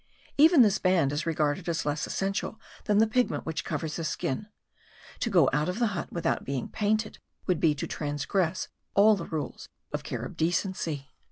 [0.35, 4.47] Even this band is regarded as less essential than the pigment which covers the skin.
[5.19, 9.27] To go out of the hut without being painted, would be to transgress all the
[9.27, 11.09] rules of Carib decency.